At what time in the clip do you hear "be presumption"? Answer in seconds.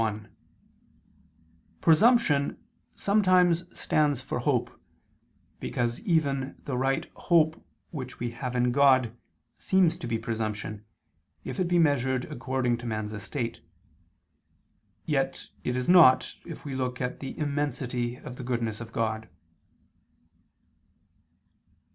10.07-10.83